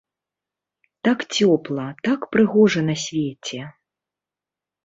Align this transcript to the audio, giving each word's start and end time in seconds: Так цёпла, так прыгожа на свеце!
Так 1.07 1.19
цёпла, 1.35 1.85
так 2.09 2.19
прыгожа 2.33 2.81
на 2.89 2.95
свеце! 3.05 3.61